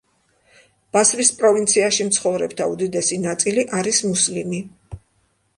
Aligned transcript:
ბასრის 0.95 1.29
პროვინციაში 1.41 2.07
მცხოვრებთა 2.09 2.67
უდიდესი 2.73 3.21
ნაწილი 3.27 3.67
არის 3.81 4.01
მუსლიმი. 4.11 4.65